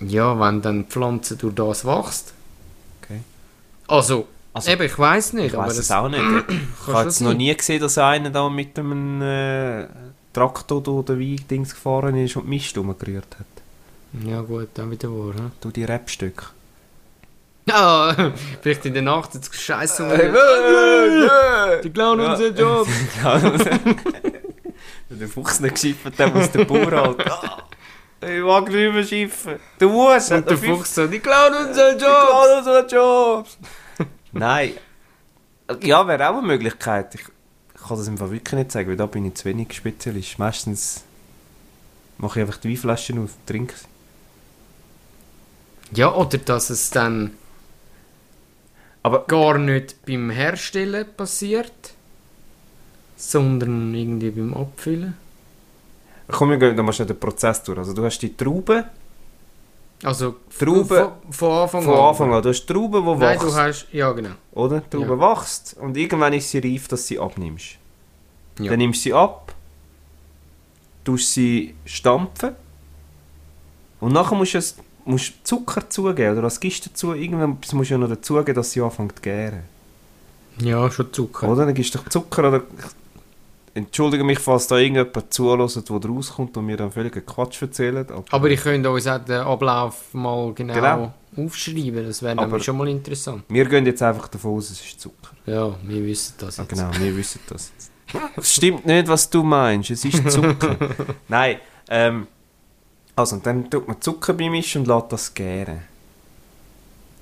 Ja, 0.00 0.38
wenn 0.38 0.62
dann 0.62 0.83
die 0.85 0.90
Pflanze 0.90 1.37
durch 1.37 1.54
das 1.54 1.85
wächst. 1.85 2.35
Also, 3.93 4.27
Also, 4.55 4.71
eben, 4.71 4.83
ich 4.83 4.99
weiß 4.99 5.33
nicht, 5.35 5.47
ich 5.53 5.57
weiß 5.57 5.79
es 5.79 5.91
auch 5.91 6.09
nicht. 6.09 6.23
Ich 6.87 6.93
habe 6.93 7.05
jetzt 7.05 7.21
noch 7.21 7.35
nie 7.35 7.55
gesehen, 7.57 7.81
dass 7.81 7.97
einer 7.99 8.31
da 8.31 8.49
mit 8.49 8.79
einem 8.79 9.23
äh, 9.23 9.87
Traktor 10.33 10.83
durch 10.83 11.07
den 11.07 11.21
Weindings 11.21 11.75
gefahren 11.75 12.17
ist 12.17 12.37
und 12.37 12.49
Mist 12.49 12.77
rumgerührt 12.77 13.37
hat. 13.39 13.47
Ja 14.27 14.41
gut, 14.43 14.69
dann 14.75 14.91
wieder 14.91 15.09
wahr. 15.09 15.35
Hm? 15.35 15.53
Du 15.61 15.71
die 15.71 15.85
Rapstücke. 15.85 16.45
Ah, 17.71 18.33
vielleicht 18.61 18.85
in 18.87 18.93
der 18.95 19.05
Nacht 19.05 19.35
jetzt 19.35 19.55
scheiße. 19.55 20.03
Äh, 20.13 21.81
Die 21.85 21.91
klauen 21.91 22.19
Ja. 22.21 22.33
unseren 22.33 22.57
Job. 22.57 22.89
der 25.11 25.29
Fuchs 25.29 25.61
nicht 25.61 25.75
geschifft 25.77 26.19
hat, 26.19 26.35
muss 26.35 26.51
der 26.51 26.65
Bauer 26.65 26.91
halt. 26.91 27.31
Ah, 27.31 27.63
Ich 28.21 28.43
mag 28.43 28.69
nicht 28.69 28.93
mehr 28.93 29.05
schiffen. 29.05 29.61
Du 29.79 29.89
musst. 29.91 30.33
Und 30.33 30.51
der 30.51 30.59
Fuchs 30.59 30.93
so, 30.97 31.07
die 31.07 31.21
klauen 31.21 31.55
unseren 31.69 31.97
Job. 31.99 32.09
Job. 32.09 32.57
unsere 32.59 32.87
Jobs. 32.89 33.59
Nein. 34.33 34.73
Ja, 35.83 36.07
wäre 36.07 36.29
auch 36.31 36.39
eine 36.39 36.47
Möglichkeit. 36.47 37.15
Ich, 37.15 37.23
ich 37.75 37.81
kann 37.83 37.97
das 37.99 38.09
im 38.09 38.19
Fall 38.19 38.31
wirklich 38.31 38.53
nicht 38.55 38.73
sagen, 38.73 38.89
weil 38.89 38.97
da 38.97 39.07
bin 39.07 39.25
ich 39.27 39.35
zu 39.35 39.45
wenig 39.47 39.73
Spezialist. 39.75 40.39
Meistens 40.39 41.05
mache 42.19 42.41
ich 42.41 42.47
einfach 42.47 42.61
die 42.61 42.71
Weinflaschen 42.71 43.19
auf 43.19 43.35
und 43.37 43.47
trinke 43.47 43.75
sie. 43.77 43.87
Ja, 45.91 46.12
oder 46.15 46.39
dass 46.39 46.71
es 46.71 46.91
dann 46.91 47.39
Aber 49.05 49.27
gar 49.29 49.59
nicht 49.59 50.05
beim 50.07 50.31
Herstellen 50.31 51.07
passiert, 51.17 51.95
sondern 53.17 53.95
irgendwie 53.95 54.31
beim 54.31 54.55
Abfüllen. 54.55 55.15
komm, 56.29 56.51
wir 56.51 56.59
gehen, 56.59 56.77
machst 56.85 57.01
du 57.01 57.05
den 57.05 57.19
Prozess 57.19 57.62
durch. 57.62 57.79
Also 57.79 57.93
du 57.93 58.05
hast 58.05 58.19
die 58.21 58.37
Trauben 58.37 58.85
Also 60.04 60.37
Trauben- 60.59 60.85
von, 60.87 61.12
von 61.30 61.50
Anfang 61.62 61.82
von 61.82 61.94
an. 61.94 62.00
Anfang 62.00 62.35
an. 62.35 62.42
Du 62.42 62.49
hast 62.49 62.66
Trauben, 62.66 63.02
die 63.04 63.11
Nein, 63.11 63.21
wachsen. 63.37 63.49
du 63.49 63.54
hast, 63.54 63.87
ja 63.92 64.11
genau. 64.12 64.30
Oder? 64.52 64.80
Die 64.80 64.90
Traube 64.90 65.16
Ja. 65.21 65.30
wächst 65.32 65.76
und 65.80 65.97
irgendwann 65.97 66.32
ist 66.32 66.50
sie 66.50 66.59
reif, 66.59 66.88
dass 66.88 67.06
sie 67.06 67.18
abnimmst. 67.21 67.76
Ja. 68.59 68.71
Dann 68.71 68.78
nimmst 68.78 69.00
du 69.00 69.02
sie 69.04 69.14
ab, 69.14 69.54
tust 71.04 71.32
sie 71.35 71.75
stampfen 71.85 72.54
und 74.00 74.12
nachher 74.12 74.35
musst 74.35 74.54
du, 74.54 74.59
es, 74.59 74.76
musst 75.04 75.35
Zucker 75.44 75.88
zugeben 75.88 76.32
oder 76.32 76.42
was 76.42 76.59
gibst 76.59 76.85
du 76.85 76.90
dazu? 76.90 77.14
Irgendwann 77.14 77.59
musst 77.73 77.73
du 77.90 77.94
ja 77.94 77.99
noch 77.99 78.09
dazugeben, 78.09 78.54
dass 78.54 78.73
sie 78.73 78.80
anfängt 78.80 79.16
zu 79.16 79.23
gären. 79.23 79.62
Ja, 80.61 80.90
schon 80.90 81.12
Zucker. 81.12 81.49
Oder? 81.49 81.64
Dann 81.66 81.75
gibst 81.75 81.94
du 81.94 81.99
Zucker 82.11 82.49
oder... 82.49 82.62
Entschuldige 83.75 84.23
mich, 84.23 84.38
falls 84.38 84.67
da 84.67 84.76
irgendjemand 84.76 85.33
zuhört, 85.33 85.75
der 85.88 86.11
rauskommt 86.11 86.57
und 86.59 86.67
mir 86.67 86.76
dann 86.76 86.93
völligen 86.93 87.25
Quatsch 87.25 87.62
erzählt. 87.62 88.11
Aber, 88.11 88.25
Aber 88.31 88.50
ich 88.50 88.61
könnte 88.61 88.91
uns 88.91 89.07
auch 89.07 89.19
den 89.25 89.41
Ablauf 89.41 90.12
mal 90.12 90.52
genau, 90.52 90.75
Genau. 90.75 91.14
aufschreiben, 91.37 92.05
das 92.07 92.23
wäre 92.23 92.33
Aber- 92.33 92.47
nämlich 92.47 92.64
schon 92.64 92.76
mal 92.76 92.88
interessant. 92.88 93.45
wir 93.49 93.64
gehen 93.64 93.87
jetzt 93.87 94.02
einfach 94.02 94.29
davon 94.29 94.57
aus, 94.59 94.71
es 94.71 94.81
ist 94.85 95.00
Zucker. 95.00 95.31
Ja, 95.47 95.75
wir 95.85 96.05
wissen 96.05 96.35
das 96.38 96.59
Ah, 96.59 96.62
jetzt. 96.62 96.71
genau, 96.71 96.91
wir 96.99 97.17
wissen 97.17 97.41
das. 97.49 97.73
Es 98.37 98.52
stimmt 98.55 98.85
nicht, 98.85 99.09
was 99.09 99.31
du 99.31 99.43
meinst. 99.43 99.91
Es 99.91 100.05
ist 100.05 100.31
Zucker. 100.31 100.76
Nein, 101.29 101.57
ähm, 101.88 102.26
also 103.17 103.37
und 103.37 103.47
dann 103.47 103.71
tut 103.71 103.88
man 103.88 103.99
Zucker 104.02 104.35
beimischen 104.35 104.83
und 104.83 104.88
lässt 104.88 105.12
das 105.12 105.33
gären. 105.33 105.79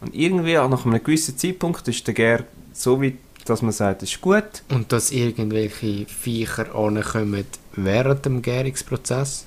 Und 0.01 0.15
irgendwie 0.17 0.59
auch 0.59 0.69
nach 0.69 0.85
einem 0.85 1.03
gewissen 1.03 1.37
Zeitpunkt 1.39 1.87
ist 1.87 2.05
der 2.07 2.15
Gär 2.15 2.45
so 2.73 3.01
weit, 3.01 3.15
dass 3.45 3.63
man 3.63 3.73
sagt, 3.73 4.03
es 4.03 4.13
ist 4.13 4.21
gut. 4.21 4.63
Und 4.71 4.93
dass 4.93 5.11
irgendwelche 5.11 6.07
Viecher 6.07 6.75
ankommen 6.75 7.45
während 7.75 8.25
dem 8.25 8.43
Gärungsprozess. 8.43 9.47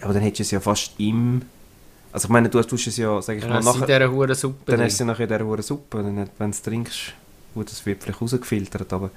Aber 0.00 0.12
dann 0.12 0.22
hättest 0.22 0.40
du 0.40 0.42
es 0.42 0.50
ja 0.50 0.60
fast 0.60 0.92
im... 0.98 1.42
Also 2.12 2.26
ich 2.26 2.30
meine, 2.30 2.48
du 2.48 2.62
tust 2.62 2.86
es 2.86 2.96
ja, 2.96 3.22
sag 3.22 3.36
ich 3.36 3.42
Dann 3.42 3.50
mal, 3.50 3.58
hast 3.58 3.66
du 3.66 3.84
in 3.84 3.88
nachher... 3.88 4.08
dieser 4.08 4.34
Suppe 4.34 4.58
Dann 4.66 4.76
drin. 4.76 4.84
hast 4.84 4.92
du 4.92 4.94
es 4.94 4.98
ja 4.98 5.06
nachher 5.06 5.30
in 5.30 5.46
dieser 5.46 5.62
Suppe. 5.62 6.02
Dann, 6.02 6.16
wenn 6.16 6.50
du 6.50 6.50
es 6.50 6.62
trinkst, 6.62 7.14
gut, 7.54 7.70
das 7.70 7.86
wird 7.86 8.02
vielleicht 8.02 8.20
rausgefiltert, 8.20 8.92
aber... 8.92 9.10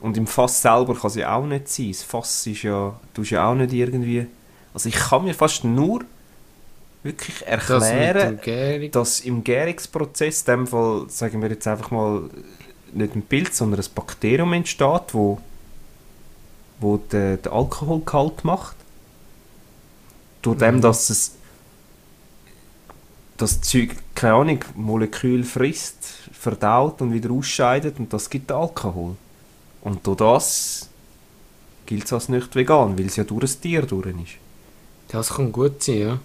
Und 0.00 0.16
im 0.16 0.26
Fass 0.26 0.62
selber 0.62 0.94
kann 0.94 1.08
es 1.08 1.16
ja 1.16 1.34
auch 1.34 1.46
nicht 1.46 1.68
sein. 1.68 1.88
Das 1.88 2.02
Fass 2.02 2.46
ist 2.46 2.62
ja... 2.62 2.98
Du 3.14 3.22
ja 3.22 3.48
auch 3.48 3.54
nicht 3.54 3.72
irgendwie... 3.72 4.26
Also 4.74 4.88
ich 4.88 4.94
kann 4.94 5.24
mir 5.24 5.34
fast 5.34 5.64
nur 5.64 6.04
wirklich 7.08 7.38
das 7.40 7.88
erklären, 7.88 8.40
Gärung. 8.40 8.90
dass 8.92 9.20
im 9.20 9.42
Gärungsprozess, 9.42 10.40
in 10.42 10.46
dem 10.46 10.66
Fall, 10.66 11.06
sagen 11.08 11.42
wir 11.42 11.48
jetzt 11.50 11.66
einfach 11.66 11.90
mal, 11.90 12.30
nicht 12.92 13.14
ein 13.14 13.22
Pilz, 13.22 13.58
sondern 13.58 13.80
ein 13.80 13.86
Bakterium 13.94 14.52
entsteht, 14.52 15.12
wo, 15.12 15.38
wo 16.80 16.96
den, 16.98 17.42
den 17.42 17.52
Alkoholgehalt 17.52 18.44
macht. 18.44 18.76
Durch 20.42 20.58
dem, 20.58 20.76
Mhm. 20.76 20.80
dass 20.80 21.10
es 21.10 21.32
das 23.36 23.60
Zeug, 23.60 23.90
keine 24.14 24.34
Ahnung, 24.34 24.60
Molekül 24.74 25.44
frisst, 25.44 26.04
verdaut 26.32 27.00
und 27.02 27.12
wieder 27.12 27.30
ausscheidet 27.30 27.98
und 27.98 28.12
das 28.12 28.28
gibt 28.30 28.50
Alkohol. 28.50 29.16
Und 29.82 30.06
durch 30.06 30.16
das 30.18 30.88
gilt 31.86 32.04
es 32.04 32.12
als 32.12 32.28
nicht 32.28 32.54
vegan, 32.54 32.98
weil 32.98 33.06
es 33.06 33.16
ja 33.16 33.24
durch 33.24 33.44
ein 33.56 33.60
Tier 33.60 33.82
durch 33.82 34.06
ist. 34.06 34.38
Das 35.08 35.30
kann 35.30 35.52
gut 35.52 35.82
sein, 35.82 35.98
ja. 35.98 36.18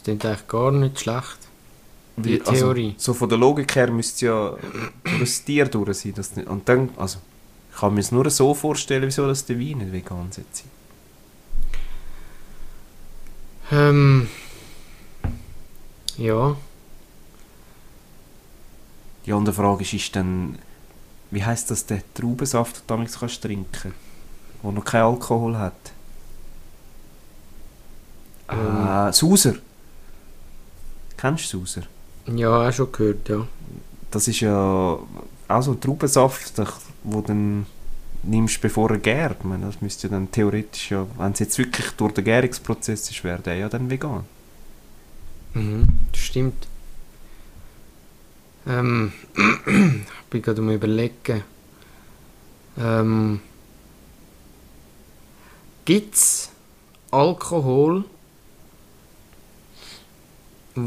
Das 0.00 0.04
klingt 0.04 0.24
eigentlich 0.24 0.48
gar 0.48 0.72
nicht 0.72 0.98
schlecht. 0.98 1.38
Die 2.16 2.38
Theorie. 2.38 2.94
Also, 2.96 3.12
so 3.12 3.14
von 3.14 3.28
der 3.28 3.36
Logik 3.36 3.76
her 3.76 3.90
müsste 3.90 4.14
es 4.14 4.20
ja 4.22 4.56
ein 5.04 5.24
Tier 5.44 5.66
durch 5.66 5.98
sein. 5.98 6.14
Das 6.14 6.32
und 6.46 6.66
dann, 6.66 6.88
also, 6.96 7.18
ich 7.70 7.78
kann 7.78 7.92
mir 7.92 8.00
es 8.00 8.10
nur 8.10 8.28
so 8.30 8.54
vorstellen, 8.54 9.02
wieso 9.04 9.26
das 9.26 9.44
der 9.44 9.58
Wein 9.60 9.78
nicht 9.78 9.92
vegan 9.92 10.32
sein. 10.32 10.44
Ähm. 13.72 14.28
Ja. 16.16 16.56
Die 19.26 19.32
andere 19.34 19.54
Frage 19.54 19.82
ist, 19.82 19.92
ist 19.92 20.16
dann, 20.16 20.58
wie 21.30 21.44
heisst 21.44 21.70
das, 21.70 21.84
der 21.84 22.02
Traubensaft, 22.14 22.76
den 22.76 22.80
du 22.80 22.86
damals 22.86 23.18
kannst 23.18 23.42
trinken 23.42 23.92
der 24.62 24.72
noch 24.72 24.84
keinen 24.84 25.04
Alkohol 25.04 25.58
hat? 25.58 25.92
Ah, 28.48 29.12
Sauser. 29.12 29.56
Kennst 31.20 31.52
du 31.52 31.58
Sauser? 31.58 31.82
Ja, 32.26 32.68
auch 32.68 32.72
schon 32.72 32.90
gehört, 32.92 33.28
ja. 33.28 33.46
Das 34.10 34.26
ist 34.26 34.40
ja 34.40 34.98
auch 35.48 35.62
so 35.62 35.72
ein 35.72 35.80
Traubensaft, 35.80 36.56
den 36.56 36.66
du 37.04 37.20
dann 37.20 37.66
nimmst, 38.22 38.60
bevor 38.60 38.90
er 38.90 38.98
gärt. 38.98 39.44
Meine, 39.44 39.66
das 39.66 39.80
müsste 39.82 40.06
ja 40.06 40.14
dann 40.14 40.30
theoretisch 40.30 40.90
ja, 40.90 41.06
wenn 41.18 41.32
es 41.32 41.40
jetzt 41.40 41.58
wirklich 41.58 41.90
durch 41.92 42.14
den 42.14 42.24
Gärungsprozess 42.24 43.10
ist, 43.10 43.22
wäre 43.24 43.40
der 43.40 43.56
ja 43.56 43.68
dann 43.68 43.90
vegan. 43.90 44.24
Mhm, 45.54 45.88
das 46.12 46.20
stimmt. 46.20 46.66
Ähm, 48.66 49.12
ich 49.34 50.04
bin 50.30 50.42
gerade 50.42 50.60
am 50.60 50.70
überlegen. 50.70 51.42
Ähm, 52.78 53.40
Gibt 55.84 56.14
es 56.14 56.50
Alkohol, 57.10 58.04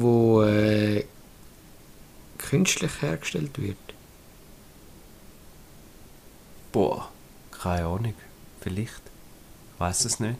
wo 0.02 0.44
äh, 0.44 1.06
künstlich 2.38 3.02
hergestellt 3.02 3.58
wird? 3.62 3.78
Boah, 6.72 7.10
keine 7.52 7.86
Ahnung. 7.86 8.14
Vielleicht. 8.62 9.02
Ich 9.76 9.80
weiß 9.80 10.06
es 10.06 10.20
nicht. 10.20 10.38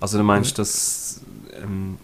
Also 0.00 0.18
du 0.18 0.24
meinst, 0.24 0.58
dass 0.58 1.20
ähm, 1.54 1.98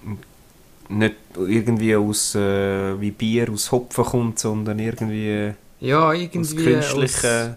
nicht 0.89 1.17
irgendwie 1.37 1.97
aus 1.97 2.35
äh, 2.35 3.01
wie 3.01 3.11
Bier 3.11 3.51
aus 3.51 3.73
Hopfen 3.73 4.05
kommt, 4.05 4.39
sondern 4.39 4.79
irgendwie 4.79 5.55
Ja, 5.81 6.11
aus 6.11 6.17
irgendwie. 6.17 6.65
künstlichen... 6.65 7.57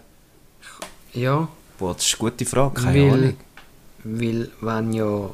ja, 1.14 1.48
Boah, 1.78 1.94
das 1.94 2.06
ist 2.06 2.20
eine 2.20 2.30
gute 2.30 2.44
Frage, 2.46 2.80
keine 2.80 3.02
weil, 3.02 3.12
Ahnung. 3.12 3.36
weil 4.04 4.50
wenn 4.60 4.92
ja. 4.92 5.30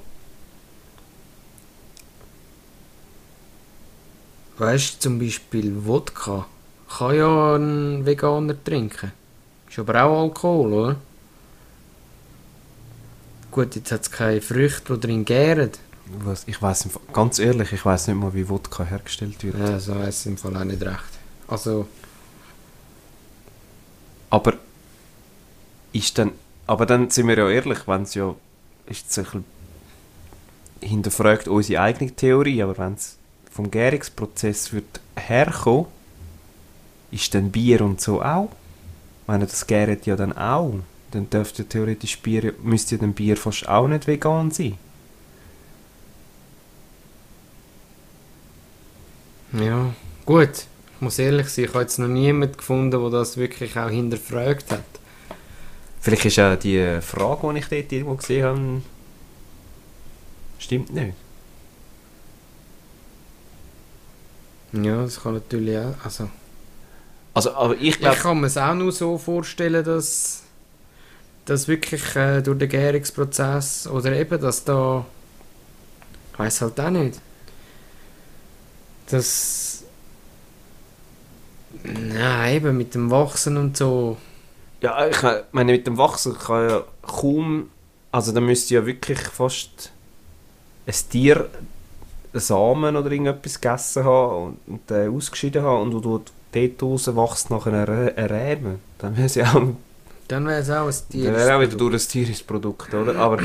Weißt 4.59 4.97
du, 4.97 4.99
zum 5.01 5.19
Beispiel 5.19 5.87
Wodka 5.87 6.47
kann 6.89 7.15
ja 7.17 7.57
ein 7.57 8.05
Veganer 8.05 8.63
trinken. 8.63 9.13
Ist 9.69 9.79
aber 9.79 10.03
auch 10.03 10.23
Alkohol, 10.23 10.73
oder? 10.73 10.97
Gut, 13.51 13.77
jetzt 13.77 13.93
hat 13.93 14.03
es 14.03 14.11
keine 14.11 14.41
Früchte, 14.41 14.95
die 14.95 15.07
drin 15.07 15.25
gären. 15.25 15.71
Was, 16.25 16.45
ich 16.47 16.61
weiß 16.61 16.89
ganz 17.13 17.39
ehrlich, 17.39 17.73
ich 17.73 17.85
weiß 17.85 18.09
nicht 18.09 18.17
mal, 18.17 18.33
wie 18.35 18.49
Wodka 18.49 18.85
hergestellt 18.85 19.43
wird. 19.45 19.59
Ja, 19.59 19.79
so 19.79 19.95
weiß 19.95 20.21
ich 20.21 20.27
im 20.27 20.39
Fall 20.39 20.57
auch 20.57 20.65
nicht 20.65 20.83
recht. 20.83 20.99
Also, 21.47 21.87
Aber 24.31 24.55
ist 25.93 26.19
dann, 26.19 26.33
aber 26.67 26.87
dann 26.87 27.11
sind 27.11 27.29
wir 27.29 27.39
ja 27.39 27.49
ehrlich, 27.49 27.87
wenn 27.87 28.03
es 28.03 28.15
ja 28.15 28.35
ist 28.87 29.11
es 29.11 29.19
ein 29.19 29.25
bisschen 29.25 29.45
hinterfragt 30.81 31.49
unsere 31.49 31.83
eigene 31.83 32.11
Theorie, 32.11 32.63
aber 32.63 32.77
wenn 32.79 32.95
es 32.95 33.18
vom 33.59 33.73
Gärungsprozess 33.73 34.73
wird 34.73 35.01
herkommen, 35.17 35.87
ist 37.11 37.35
dann 37.35 37.51
Bier 37.51 37.81
und 37.81 38.01
so 38.01 38.23
auch. 38.23 38.51
Ich 39.23 39.27
meine, 39.27 39.47
das 39.47 39.67
gärt 39.67 40.07
ja 40.07 40.15
dann 40.15 40.33
auch. 40.33 40.75
Dann 41.11 41.29
dürfte 41.29 41.65
theoretisch 41.65 42.21
Bier, 42.21 42.55
müsste 42.63 42.95
ja 42.95 43.01
dann 43.01 43.15
Bier 43.15 43.37
fast 43.37 43.69
auch 43.69 43.89
nicht 43.89 44.07
vegan 44.07 44.53
sein. 44.53 44.79
ja, 49.55 49.93
gut. 50.25 50.67
Ich 50.95 51.01
muss 51.01 51.19
ehrlich 51.19 51.49
sein, 51.49 51.65
ich 51.65 51.71
habe 51.71 51.81
jetzt 51.81 51.99
noch 51.99 52.07
niemanden 52.07 52.57
gefunden, 52.57 52.93
der 52.93 53.11
das 53.11 53.39
wirklich 53.39 53.77
auch 53.77 53.91
hinterfragt 53.91 54.71
hat. 54.71 54.85
Vielleicht 56.01 56.27
ist 56.27 56.39
auch 56.39 56.57
die 56.57 57.01
Frage, 57.01 57.53
die 57.53 57.59
ich 57.59 57.67
dort 57.67 57.93
irgendwo 57.93 58.15
gesehen 58.15 58.45
habe, 58.45 58.83
stimmt 60.61 60.95
nicht. 60.95 61.15
Ja, 64.73 65.03
das 65.03 65.23
kann 65.23 65.35
natürlich 65.35 65.77
auch. 65.79 65.95
Also, 66.05 66.31
Also, 67.35 67.55
aber 67.55 67.77
ich 67.77 68.01
ich 68.01 68.01
glaube, 68.01 68.17
kann 68.17 68.41
mir 68.41 68.47
es 68.49 68.57
auch 68.57 68.75
nur 68.75 68.93
so 68.93 69.17
vorstellen, 69.19 69.85
dass, 69.85 70.43
dass 71.47 71.69
wirklich 71.69 72.17
äh, 72.17 72.43
durch 72.43 72.59
den 72.59 72.69
Gärungsprozess 72.69 73.87
oder 73.89 74.13
eben, 74.13 74.41
dass 74.41 74.65
da. 74.65 75.07
Ich 76.33 76.39
weiß 76.39 76.63
halt 76.63 76.81
auch 76.81 76.91
nicht. 76.91 77.21
Dass. 79.07 79.85
Nein, 81.83 82.55
eben 82.57 82.77
mit 82.77 82.95
dem 82.95 83.11
Wachsen 83.11 83.57
und 83.57 83.77
so. 83.77 84.17
ja, 84.83 85.07
ich 85.09 85.23
meine, 85.53 85.73
mit 85.73 85.87
dem 85.87 85.99
Wachsen 85.99 86.37
kann 86.39 86.69
ja 86.71 86.85
kaum, 87.03 87.71
also 88.13 88.33
da 88.33 88.41
müsste 88.41 88.75
ja 88.75 88.87
wirklich 88.87 89.21
fast 89.21 89.93
ein 90.87 90.95
Tier 91.11 91.49
Samen 92.35 92.97
oder 92.97 93.11
irgendetwas 93.11 93.61
gegessen 93.61 94.05
haben 94.05 94.45
und, 94.47 94.59
und 94.67 94.91
den 94.91 95.15
ausgeschieden 95.15 95.63
haben 95.63 95.83
und 95.83 95.91
du 95.93 96.01
dort 96.53 96.83
raus 96.83 97.07
wächst 97.17 97.51
nachher 97.51 97.73
ein 97.73 97.87
Rä- 97.87 98.15
ein 98.17 98.27
Räben. 98.27 98.81
Dann 98.99 99.17
wäre 99.17 99.27
es 99.27 99.35
ja 99.35 99.53
auch, 99.55 99.63
Dann 100.29 100.47
wäre 100.47 100.61
es 100.61 100.71
auch 100.71 100.87
ein 100.87 100.95
Tier. 101.11 101.27
dann 101.27 101.35
wäre 101.35 101.57
auch 101.57 101.61
wieder 101.61 101.77
durch 101.77 101.95
ein 101.95 102.09
tierisches 102.09 102.43
Produkt, 102.43 102.93
oder? 102.95 103.17
Aber 103.17 103.39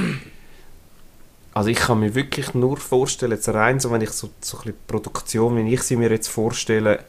also 1.53 1.69
ich 1.69 1.77
kann 1.77 1.99
mir 1.99 2.15
wirklich 2.15 2.53
nur 2.55 2.77
vorstellen, 2.77 3.33
jetzt 3.33 3.47
rein 3.49 3.79
so, 3.79 3.91
wenn 3.91 4.01
ich 4.01 4.09
so, 4.09 4.29
so 4.41 4.57
ein 4.65 4.73
Produktion, 4.87 5.55
wie 5.57 5.73
ich 5.73 5.83
sie 5.83 5.95
mir 5.95 6.09
jetzt 6.09 6.27
vorstelle, 6.29 6.99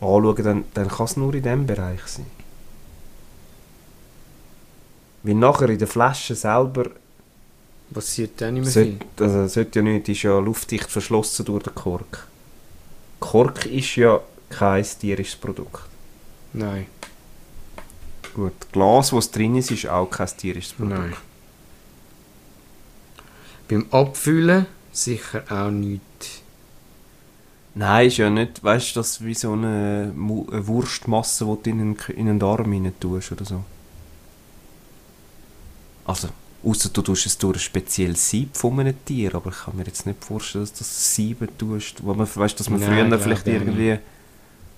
anschaue, 0.00 0.34
dann, 0.42 0.64
dann 0.74 0.88
kann 0.88 1.06
es 1.06 1.16
nur 1.16 1.32
in 1.34 1.42
diesem 1.42 1.66
Bereich 1.66 2.02
sein. 2.06 2.26
Weil 5.22 5.34
nachher 5.34 5.70
in 5.70 5.78
der 5.78 5.88
Flasche 5.88 6.34
selber 6.34 6.90
Passiert 7.94 8.40
dann 8.40 8.54
nicht 8.54 8.64
mehr 8.64 8.72
viel. 8.72 8.98
sollte, 8.98 9.24
also 9.24 9.46
sollte 9.48 9.78
ja 9.78 9.82
nicht, 9.84 10.08
ist 10.08 10.22
ja 10.22 10.38
luftdicht 10.38 10.90
verschlossen 10.90 11.44
durch 11.46 11.62
den 11.62 11.74
Kork. 11.74 12.26
Kork 13.20 13.66
ist 13.66 13.96
ja 13.96 14.20
kein 14.50 14.84
tierisches 14.84 15.36
Produkt. 15.36 15.82
Nein, 16.52 16.86
Gut, 18.34 18.52
Glas, 18.72 19.12
was 19.12 19.30
drin 19.30 19.54
ist, 19.54 19.70
ist 19.70 19.86
auch 19.86 20.10
kein 20.10 20.26
tierisches 20.36 20.72
Produkt. 20.72 20.98
nein. 20.98 21.14
Beim 23.68 23.86
Abfüllen 23.92 24.66
sicher 24.92 25.44
auch 25.48 25.70
nicht. 25.70 26.02
Nein, 27.76 28.08
ist 28.08 28.16
ja 28.18 28.28
nicht, 28.30 28.62
weißt 28.62 28.94
du, 28.94 29.00
das 29.00 29.24
wie 29.24 29.34
so 29.34 29.52
eine, 29.52 30.12
eine 30.14 30.66
Wurstmasse, 30.66 31.44
die 31.44 31.62
du 31.62 31.70
in 31.70 31.80
einen, 31.80 31.96
in 32.16 32.28
einen 32.28 32.38
Darm 32.38 32.72
rein 32.72 32.92
tust 33.00 33.32
oder 33.32 33.44
so. 33.44 33.64
Also, 36.04 36.28
außer 36.64 36.88
du 36.88 37.02
tust 37.02 37.26
es 37.26 37.38
durch 37.38 37.56
ein 37.56 37.60
spezielles 37.60 38.28
Sieb 38.30 38.56
von 38.56 38.80
einem 38.80 39.04
Tier, 39.04 39.34
aber 39.34 39.50
ich 39.50 39.64
kann 39.64 39.76
mir 39.76 39.84
jetzt 39.84 40.06
nicht 40.06 40.24
vorstellen, 40.24 40.64
dass 40.64 40.72
du 40.72 40.78
das 40.78 41.14
Sieben 41.14 41.48
tust, 41.58 42.04
wo 42.04 42.14
man, 42.14 42.28
weißt, 42.32 42.58
dass 42.58 42.70
man 42.70 42.80
Nein, 42.80 43.08
früher 43.08 43.18
vielleicht 43.18 43.46
irgendwie, 43.46 43.98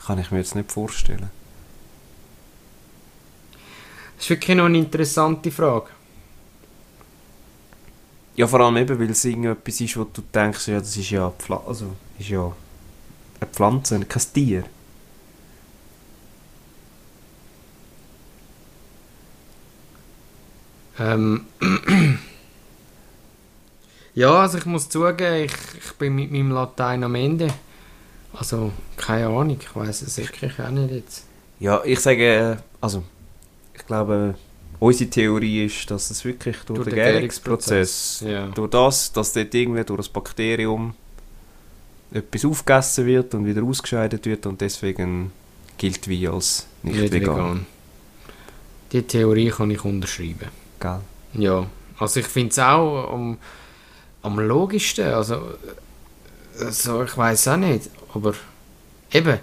kann 0.04 0.18
ich 0.18 0.30
mir 0.30 0.38
jetzt 0.38 0.54
nicht 0.54 0.70
vorstellen. 0.70 1.30
Das 4.16 4.24
ist 4.24 4.30
wirklich 4.30 4.56
noch 4.56 4.64
eine 4.64 4.78
interessante 4.78 5.50
Frage. 5.50 5.88
Ja, 8.36 8.46
vor 8.46 8.60
allem 8.60 8.76
eben, 8.76 8.98
weil 8.98 9.10
es 9.10 9.24
irgendetwas 9.24 9.80
ist, 9.80 9.96
wo 9.96 10.04
du 10.04 10.22
denkst, 10.22 10.68
ja, 10.68 10.78
das 10.78 10.96
ist 10.96 11.10
ja, 11.10 11.30
Pfla 11.30 11.62
also, 11.66 11.92
ist 12.18 12.28
ja 12.28 12.52
eine 13.40 13.50
Pflanze, 13.50 13.98
kein 14.00 14.22
Tier. 14.32 14.64
Ähm. 20.98 21.46
ja, 24.14 24.30
also 24.32 24.58
ich 24.58 24.66
muss 24.66 24.88
zugeben, 24.88 25.44
ich, 25.44 25.52
ich 25.84 25.92
bin 25.98 26.14
mit 26.14 26.30
meinem 26.32 26.52
Latein 26.52 27.04
am 27.04 27.14
Ende. 27.14 27.48
Also, 28.32 28.72
keine 28.96 29.26
Ahnung, 29.28 29.56
ich 29.60 29.74
weiß 29.74 30.02
es 30.02 30.18
wirklich 30.18 30.58
auch 30.60 30.70
nicht 30.70 30.90
jetzt. 30.92 31.24
Ja, 31.58 31.82
ich 31.84 32.00
sage, 32.00 32.24
äh, 32.24 32.56
also, 32.80 33.02
ich 33.74 33.86
glaube, 33.86 34.34
unsere 34.78 35.08
Theorie 35.08 35.64
ist, 35.64 35.90
dass 35.90 36.10
es 36.10 36.24
wirklich 36.24 36.56
durch, 36.66 36.76
Durch 36.76 36.88
den 36.88 36.96
Gärungsprozess, 36.96 38.24
Ja. 38.26 38.48
durch 38.48 38.70
das, 38.70 39.12
dass 39.12 39.32
dort 39.32 39.54
irgendwie 39.54 39.84
durch 39.84 39.98
das 39.98 40.08
Bakterium 40.10 40.94
etwas 42.12 42.44
aufgegessen 42.44 43.06
wird 43.06 43.34
und 43.34 43.46
wieder 43.46 43.62
ausgescheidet 43.62 44.26
wird 44.26 44.46
und 44.46 44.60
deswegen 44.60 45.32
gilt 45.78 46.06
wie 46.08 46.28
als 46.28 46.66
nicht, 46.82 47.12
vegan. 47.12 47.66
Die 48.92 49.02
Theorie 49.02 49.50
kann 49.50 49.70
ich 49.70 49.84
unterschreiben. 49.84 50.48
Gell? 50.80 51.00
Ja, 51.34 51.66
also 51.98 52.20
ich 52.20 52.26
finde 52.26 52.50
es 52.50 52.58
auch 52.58 53.12
am, 53.12 53.38
am 54.22 54.38
logischsten. 54.38 55.06
Also, 55.12 55.40
also 56.60 57.02
ich 57.04 57.16
weiß 57.16 57.48
auch 57.48 57.56
nicht, 57.56 57.90
aber 58.14 58.34
eben, 59.12 59.38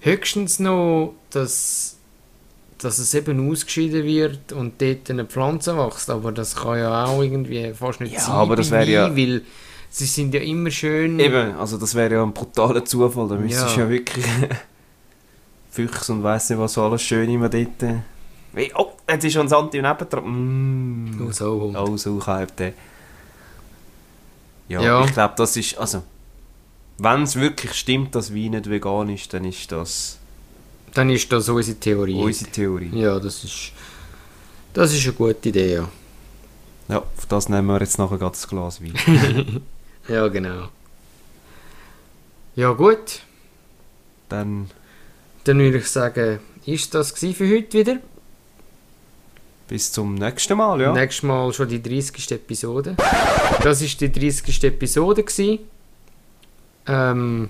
höchstens 0.00 0.58
noch, 0.58 1.14
dass, 1.30 1.96
dass 2.78 2.98
es 2.98 3.14
eben 3.14 3.50
ausgeschieden 3.50 4.04
wird 4.04 4.52
und 4.52 4.80
dort 4.80 5.10
eine 5.10 5.24
Pflanze 5.24 5.76
wächst, 5.76 6.10
aber 6.10 6.32
das 6.32 6.56
kann 6.56 6.78
ja 6.78 7.04
auch 7.06 7.22
irgendwie 7.22 7.72
fast 7.74 8.00
nicht 8.00 8.14
Ja, 8.14 8.20
sein, 8.20 8.34
aber 8.34 8.56
das 8.56 8.70
wäre 8.70 8.90
ja- 8.90 9.16
weil 9.16 9.42
sie 9.90 10.06
sind 10.06 10.32
ja 10.34 10.40
immer 10.40 10.70
schön... 10.70 11.18
Eben, 11.20 11.54
also 11.56 11.76
das 11.78 11.94
wäre 11.94 12.14
ja 12.14 12.22
ein 12.22 12.32
brutaler 12.32 12.84
Zufall, 12.84 13.28
da 13.28 13.34
müsstest 13.36 13.76
du 13.76 13.80
Ja. 13.80 13.84
ja 13.86 13.90
wirklich 13.90 14.24
Füchs 15.70 16.10
und 16.10 16.22
weiss 16.22 16.50
nicht 16.50 16.58
was 16.58 16.76
alles 16.78 17.02
schön 17.02 17.28
immer 17.30 17.48
dort. 17.48 17.82
äh, 17.82 18.70
oh, 18.74 18.91
jetzt 19.12 19.24
ist 19.24 19.32
schon 19.34 19.48
Santi 19.48 19.80
nebendran. 19.82 20.24
Mm. 21.16 21.26
Oh, 21.28 21.30
so. 21.32 21.72
Oh, 21.76 21.96
so 21.96 22.20
der. 22.58 22.72
Ja, 24.68 24.80
Ja. 24.82 25.04
ich 25.04 25.12
glaube, 25.12 25.34
das 25.36 25.56
ist, 25.56 25.76
also, 25.78 26.02
wenn 26.98 27.22
es 27.22 27.36
wirklich 27.36 27.72
stimmt, 27.74 28.14
dass 28.14 28.34
Wein 28.34 28.52
nicht 28.52 28.68
vegan 28.70 29.08
ist, 29.10 29.32
dann 29.34 29.44
ist 29.44 29.70
das 29.72 30.18
Dann 30.94 31.10
ist 31.10 31.30
das 31.32 31.48
unsere 31.48 31.78
Theorie. 31.78 32.14
unsere 32.14 32.50
Theorie. 32.50 32.90
Ja, 32.94 33.18
das 33.18 33.44
ist, 33.44 33.72
das 34.72 34.92
ist 34.92 35.04
eine 35.04 35.12
gute 35.14 35.48
Idee, 35.48 35.74
ja. 35.74 35.88
Ja, 36.88 36.98
auf 36.98 37.26
das 37.28 37.48
nehmen 37.48 37.66
wir 37.68 37.80
jetzt 37.80 37.98
nachher 37.98 38.18
gerade 38.18 38.32
das 38.32 38.46
Glas 38.48 38.80
Wein. 38.82 39.62
Ja, 40.08 40.26
genau. 40.28 40.68
Ja, 42.56 42.72
gut. 42.72 43.20
dann 44.28 44.68
Dann 45.44 45.58
würde 45.58 45.78
ich 45.78 45.88
sagen, 45.88 46.40
ist 46.66 46.92
das 46.94 47.14
gsi 47.14 47.34
für 47.34 47.48
heute 47.48 47.78
wieder? 47.78 47.96
Bis 49.72 49.90
zum 49.90 50.16
nächsten 50.16 50.58
Mal, 50.58 50.82
ja. 50.82 50.92
Nächstes 50.92 51.22
Mal 51.22 51.50
schon 51.54 51.66
die 51.66 51.82
30. 51.82 52.30
Episode. 52.32 52.94
Das 53.62 53.80
ist 53.80 53.98
die 54.02 54.12
30. 54.12 54.64
Episode. 54.64 55.24
Ähm, 56.86 57.48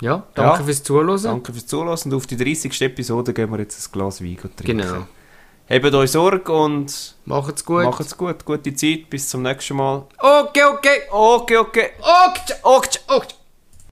ja, 0.00 0.22
danke 0.34 0.58
Ja. 0.60 0.64
fürs 0.64 0.80
Zuhören. 0.84 1.20
Danke 1.20 1.52
fürs 1.52 1.66
Zuhören 1.66 1.98
und 2.04 2.14
auf 2.14 2.26
die 2.28 2.36
30. 2.36 2.80
Episode 2.82 3.32
gehen 3.32 3.50
wir 3.50 3.58
jetzt 3.58 3.84
ein 3.84 3.90
Glas 3.92 4.22
Wein 4.22 4.36
trinken. 4.36 4.78
Genau. 4.78 5.06
Habt 5.68 5.92
euch 5.94 6.10
Sorge 6.12 6.52
und 6.52 7.16
Macht's 7.24 7.64
gut. 7.64 7.82
macht's 7.82 8.16
gut. 8.16 8.44
Gute 8.44 8.72
Zeit, 8.72 9.10
bis 9.10 9.28
zum 9.28 9.42
nächsten 9.42 9.74
Mal. 9.74 10.04
Okay, 10.18 10.62
okay. 10.72 10.98
Okay, 11.10 11.56
okay. 11.56 11.90
Okay, 11.98 12.54
okay, 12.62 12.98
okay. 13.08 13.34